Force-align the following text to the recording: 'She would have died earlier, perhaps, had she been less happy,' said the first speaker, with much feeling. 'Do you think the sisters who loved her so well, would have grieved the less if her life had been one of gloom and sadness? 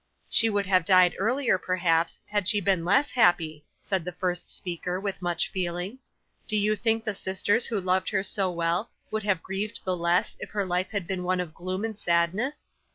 'She 0.31 0.49
would 0.49 0.65
have 0.65 0.83
died 0.83 1.15
earlier, 1.19 1.59
perhaps, 1.59 2.19
had 2.25 2.47
she 2.47 2.59
been 2.59 2.83
less 2.83 3.11
happy,' 3.11 3.63
said 3.79 4.03
the 4.03 4.11
first 4.11 4.51
speaker, 4.57 4.99
with 4.99 5.21
much 5.21 5.47
feeling. 5.47 5.99
'Do 6.47 6.57
you 6.57 6.75
think 6.75 7.05
the 7.05 7.13
sisters 7.13 7.67
who 7.67 7.79
loved 7.79 8.09
her 8.09 8.23
so 8.23 8.49
well, 8.49 8.89
would 9.11 9.21
have 9.21 9.43
grieved 9.43 9.81
the 9.85 9.95
less 9.95 10.37
if 10.39 10.49
her 10.49 10.65
life 10.65 10.89
had 10.89 11.05
been 11.05 11.21
one 11.23 11.39
of 11.39 11.53
gloom 11.53 11.85
and 11.85 11.99
sadness? 11.99 12.65